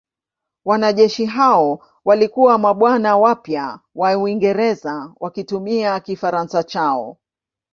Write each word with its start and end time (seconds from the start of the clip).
Wanajeshi 0.65 1.25
hao 1.25 1.79
walikuwa 2.05 2.57
mabwana 2.57 3.17
wapya 3.17 3.79
wa 3.95 4.17
Uingereza 4.17 5.13
wakitumia 5.19 5.99
Kifaransa 5.99 6.63
chao. 6.63 7.17